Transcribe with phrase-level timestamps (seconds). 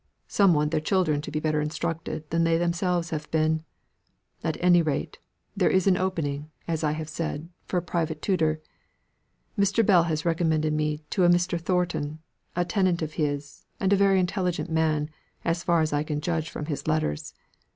[0.27, 3.63] Some want their children to be better instructed than they themselves have been.
[4.43, 5.19] At any rate,
[5.55, 8.61] there is an opening, as I have said, for a private tutor.
[9.59, 9.85] Mr.
[9.85, 11.61] Bell has recommended me to a Mr.
[11.61, 12.17] Thornton,
[12.55, 15.07] a tenant of his, and a very intelligent man,
[15.45, 17.35] as far as I can judge from his letters.